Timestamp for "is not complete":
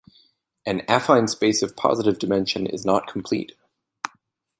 2.65-3.51